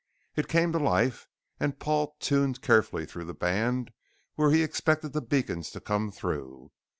[0.35, 1.27] It came to life
[1.59, 3.91] and Paul tuned carefully through the band
[4.33, 6.71] where he expected the beacons to come through.